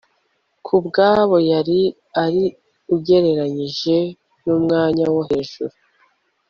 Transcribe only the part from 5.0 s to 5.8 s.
wo hejuru